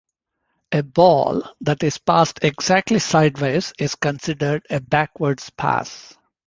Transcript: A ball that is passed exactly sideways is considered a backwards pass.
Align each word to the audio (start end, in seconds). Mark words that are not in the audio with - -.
A 0.71 0.81
ball 0.81 1.43
that 1.61 1.83
is 1.83 1.99
passed 1.99 2.39
exactly 2.41 2.97
sideways 2.97 3.71
is 3.77 3.93
considered 3.93 4.65
a 4.71 4.79
backwards 4.79 5.51
pass. 5.51 6.17